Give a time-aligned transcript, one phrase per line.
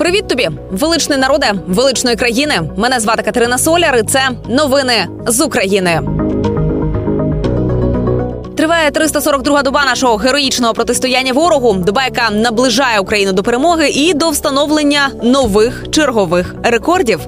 [0.00, 2.62] Привіт тобі, величний народе, величної країни.
[2.76, 3.96] Мене звати Катерина Соляр.
[3.96, 6.00] і Це новини з України.
[8.56, 11.74] Триває 342-га доба нашого героїчного протистояння ворогу.
[11.74, 17.20] Доба, яка наближає Україну до перемоги і до встановлення нових чергових рекордів.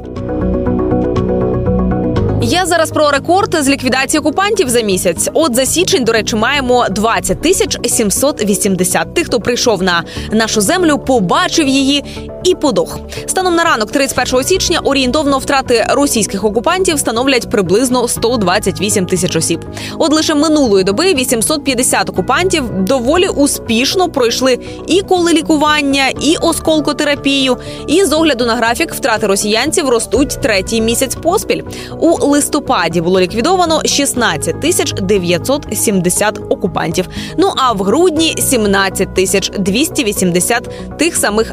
[2.44, 5.28] Я зараз про рекорд з ліквідації окупантів за місяць.
[5.34, 10.98] От за січень, до речі, маємо 20 тисяч 780 тих, хто прийшов на нашу землю,
[10.98, 12.04] побачив її
[12.44, 12.98] і подох.
[13.26, 19.60] Станом на ранок, 31 січня, орієнтовно втрати російських окупантів становлять приблизно 128 тисяч осіб.
[19.98, 27.56] От лише минулої доби 850 окупантів доволі успішно пройшли і коли лікування, і осколкотерапію.
[27.86, 31.62] І з огляду на графік втрати росіянців ростуть третій місяць поспіль.
[32.00, 37.08] У листопаді було ліквідовано 16 тисяч 970 окупантів.
[37.38, 41.52] Ну а в грудні 17 тисяч 280 тих самих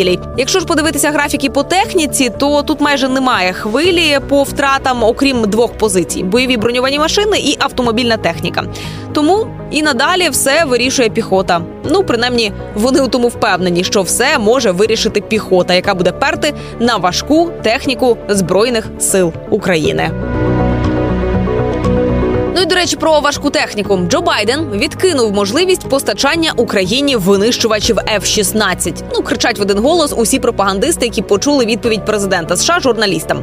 [0.00, 0.18] освобождітелей.
[0.36, 5.72] Якщо ж подивитися графіки по техніці, то тут майже немає хвилі по втратам, окрім двох
[5.72, 8.64] позицій: бойові броньовані машини і автомобільна техніка.
[9.12, 11.60] Тому і надалі все вирішує піхота.
[11.90, 16.96] Ну принаймні вони у тому впевнені, що все може вирішити піхота, яка буде перти на
[16.96, 20.10] важку техніку збройних сил України.
[22.60, 29.02] Ну і до речі, про важку техніку Джо Байден відкинув можливість постачання Україні винищувачів F-16.
[29.14, 33.42] Ну кричать в один голос усі пропагандисти, які почули відповідь президента США журналістам.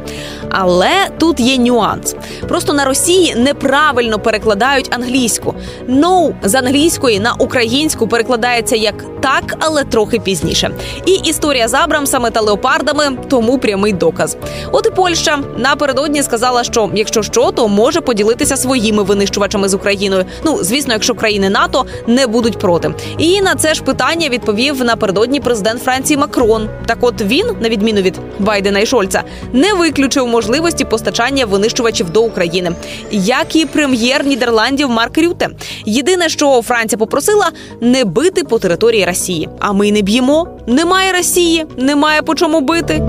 [0.50, 2.16] Але тут є нюанс.
[2.48, 5.54] Просто на Росії неправильно перекладають англійську.
[5.88, 10.70] «No» з англійської на українську перекладається як так, але трохи пізніше.
[11.06, 14.36] І історія з Абрамсами та леопардами тому прямий доказ.
[14.72, 20.24] От і Польща напередодні сказала, що якщо що, то може поділитися своїми винищувачами з Україною.
[20.44, 22.94] Ну звісно, якщо країни НАТО не будуть проти.
[23.18, 26.68] І на це ж питання відповів напередодні президент Франції Макрон.
[26.86, 32.22] Так, от він, на відміну від Байдена і Шольца, не виключив можливості постачання винищувачів до
[32.22, 32.72] України,
[33.10, 35.48] як і прем'єр Нідерландів Марк Рюте.
[35.84, 37.50] Єдине, що Франція попросила,
[37.80, 39.48] не бити по території Росії.
[39.58, 40.48] А ми не б'ємо.
[40.66, 43.02] Немає Росії, немає по чому бити.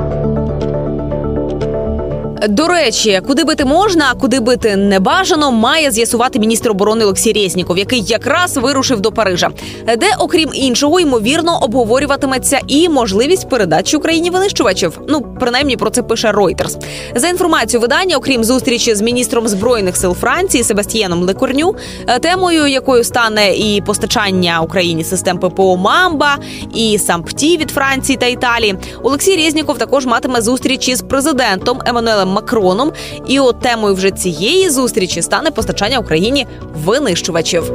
[2.48, 7.34] До речі, куди бити можна, а куди бити не бажано, має з'ясувати міністр оборони Олексій
[7.34, 9.50] Резніков, який якраз вирушив до Парижа,
[9.86, 15.00] де, окрім іншого, ймовірно, обговорюватиметься і можливість передачі Україні винищувачів.
[15.08, 16.78] Ну принаймні про це пише Reuters.
[17.16, 21.76] За інформацією видання, окрім зустрічі з міністром збройних сил Франції Себастьєном Лекорню,
[22.22, 26.38] темою якою стане і постачання Україні систем ППО Мамба
[26.74, 32.92] і САМПТІ від Франції та Італії, Олексій Резніков також матиме зустрічі з президентом Еммануелем Макроном.
[33.26, 36.48] І от темою вже цієї зустрічі стане постачання Україні
[36.86, 37.74] винищувачів.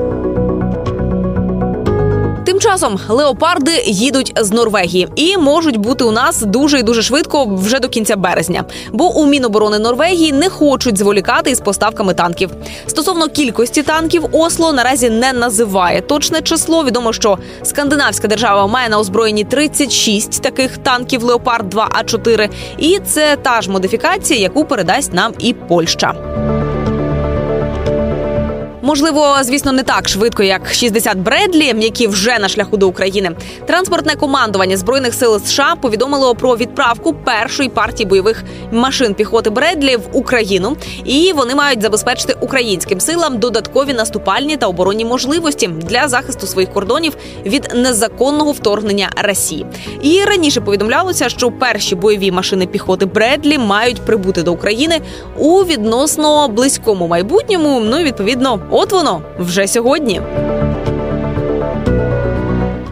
[2.55, 7.45] Тим часом леопарди їдуть з Норвегії і можуть бути у нас дуже і дуже швидко
[7.45, 8.65] вже до кінця березня.
[8.93, 12.51] Бо у Міноборони Норвегії не хочуть зволікати із поставками танків.
[12.87, 16.85] Стосовно кількості танків, Осло наразі не називає точне число.
[16.85, 22.49] Відомо, що скандинавська держава має на озброєнні 36 таких танків Леопард 2 а 4
[22.79, 26.15] І це та ж модифікація, яку передасть нам і Польща.
[28.85, 33.31] Можливо, звісно, не так швидко, як 60 Бредлі, які вже на шляху до України.
[33.67, 40.03] Транспортне командування збройних сил США повідомило про відправку першої партії бойових машин піхоти Бредлі в
[40.13, 46.73] Україну, і вони мають забезпечити українським силам додаткові наступальні та оборонні можливості для захисту своїх
[46.73, 47.17] кордонів
[47.47, 49.67] від незаконного вторгнення Росії.
[50.03, 55.01] І раніше повідомлялося, що перші бойові машини піхоти Бредлі мають прибути до України
[55.39, 57.81] у відносно близькому майбутньому.
[57.81, 58.61] Ну і відповідно.
[58.77, 60.21] От воно вже сьогодні.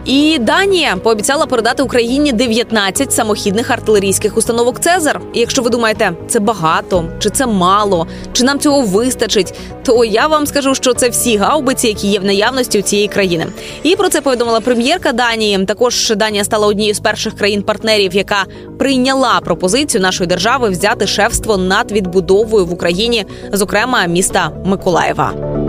[0.05, 5.21] І Данія пообіцяла передати Україні 19 самохідних артилерійських установок Цезар.
[5.33, 10.27] І якщо ви думаєте, це багато, чи це мало, чи нам цього вистачить, то я
[10.27, 13.45] вам скажу, що це всі гаубиці, які є в наявності у цієї країни.
[13.83, 15.65] І про це повідомила прем'єрка Данії.
[15.65, 18.45] Також Данія стала однією з перших країн-партнерів, яка
[18.79, 25.62] прийняла пропозицію нашої держави взяти шефство над відбудовою в Україні, зокрема міста Миколаєва.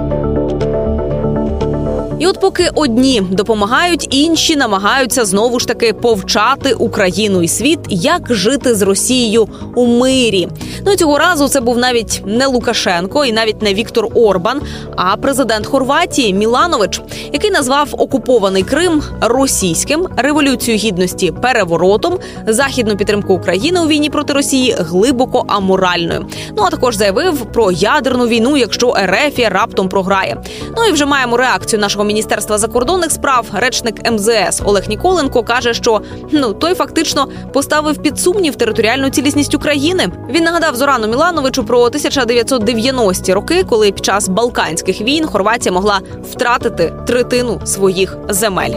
[2.24, 8.34] І от поки одні допомагають, інші намагаються знову ж таки повчати Україну і світ, як
[8.34, 10.48] жити з Росією у мирі.
[10.86, 14.62] Ну цього разу це був навіть не Лукашенко і навіть не Віктор Орбан,
[14.96, 17.00] а президент Хорватії Міланович,
[17.32, 24.76] який назвав окупований Крим російським революцію гідності переворотом, західну підтримку України у війні проти Росії
[24.78, 26.26] глибоко аморальною.
[26.56, 30.42] Ну а також заявив про ядерну війну, якщо РФ раптом програє.
[30.76, 35.74] Ну і вже маємо реакцію нашого міністра міністерства закордонних справ, речник МЗС Олег Ніколенко каже,
[35.74, 36.00] що
[36.32, 40.08] ну той фактично поставив під сумнів територіальну цілісність України.
[40.30, 46.00] Він нагадав Зорану Мілановичу про 1990-ті роки, коли під час балканських війн Хорватія могла
[46.32, 48.74] втратити третину своїх земель.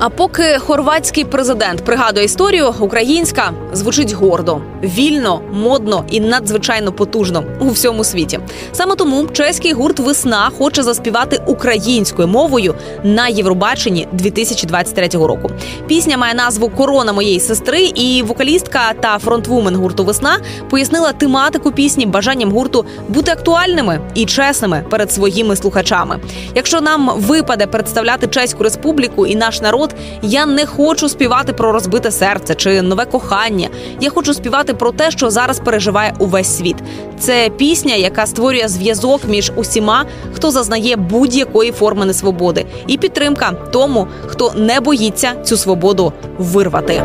[0.00, 7.68] А поки хорватський президент пригадує історію, українська звучить гордо, вільно, модно і надзвичайно потужно у
[7.68, 8.40] всьому світі.
[8.72, 15.50] Саме тому чеський гурт Весна хоче заспівати українською мовою на Євробаченні 2023 року.
[15.86, 20.38] Пісня має назву Корона моєї сестри, і вокалістка та фронтвумен гурту Весна
[20.70, 26.18] пояснила тематику пісні бажанням гурту бути актуальними і чесними перед своїми слухачами.
[26.54, 29.85] Якщо нам випаде представляти чеську республіку і наш народ,
[30.22, 33.68] я не хочу співати про розбите серце чи нове кохання.
[34.00, 36.76] Я хочу співати про те, що зараз переживає увесь світ.
[37.18, 44.06] Це пісня, яка створює зв'язок між усіма, хто зазнає будь-якої форми несвободи, і підтримка тому,
[44.26, 47.02] хто не боїться цю свободу вирвати.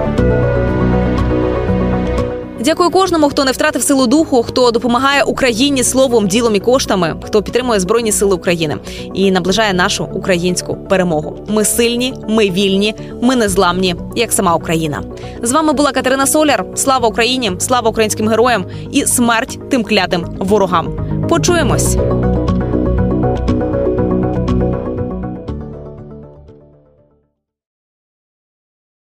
[2.63, 7.43] Дякую кожному, хто не втратив силу духу, хто допомагає Україні словом, ділом і коштами, хто
[7.43, 8.77] підтримує збройні сили України
[9.13, 11.45] і наближає нашу українську перемогу.
[11.47, 15.03] Ми сильні, ми вільні, ми незламні, як сама Україна.
[15.41, 16.65] З вами була Катерина Соляр.
[16.75, 17.51] Слава Україні!
[17.59, 20.89] Слава українським героям і смерть тим клятим ворогам.
[21.29, 21.97] Почуємось.